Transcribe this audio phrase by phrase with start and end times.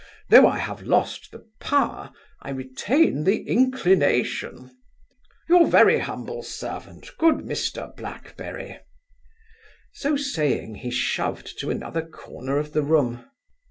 [0.31, 2.11] Though I have lost the power,
[2.41, 4.71] I retain the inclination
[5.47, 8.79] Your very humble servant, good Mr Blackberry'
[9.93, 13.29] So saying, he shoved to another corner of the room.